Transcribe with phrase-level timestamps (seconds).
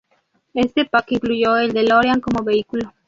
[0.55, 2.91] Este pack incluyó el DeLorean como vehículo.